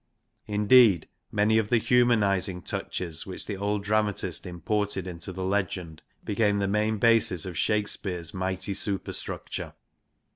[0.47, 7.45] INTRODUCTION xxxix humanising touches, which the old dramatist imported into the legend, become main bases
[7.45, 9.73] of Shakespeare's mighty superstructure.